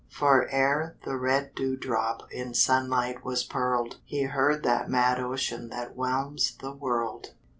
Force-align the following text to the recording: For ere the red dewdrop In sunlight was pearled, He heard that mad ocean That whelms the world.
For 0.09 0.47
ere 0.49 0.97
the 1.03 1.15
red 1.15 1.53
dewdrop 1.53 2.27
In 2.31 2.55
sunlight 2.55 3.23
was 3.23 3.43
pearled, 3.43 3.97
He 4.03 4.23
heard 4.23 4.63
that 4.63 4.89
mad 4.89 5.19
ocean 5.19 5.69
That 5.69 5.95
whelms 5.95 6.57
the 6.57 6.71
world. 6.73 7.35